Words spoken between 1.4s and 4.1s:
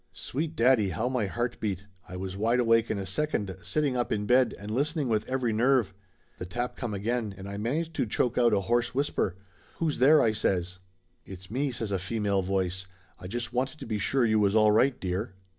beat! I was wide awake in a second, sitting